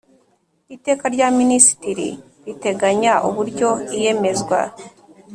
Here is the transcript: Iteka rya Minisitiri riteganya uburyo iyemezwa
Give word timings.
Iteka 0.75 1.05
rya 1.15 1.27
Minisitiri 1.39 2.09
riteganya 2.45 3.13
uburyo 3.27 3.69
iyemezwa 3.97 4.59